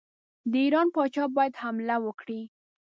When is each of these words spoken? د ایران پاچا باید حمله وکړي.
د 0.51 0.53
ایران 0.65 0.87
پاچا 0.95 1.23
باید 1.35 1.59
حمله 1.61 1.95
وکړي. 2.05 2.41